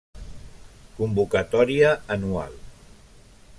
Convocatòria 0.99 1.93
anual. 2.17 2.59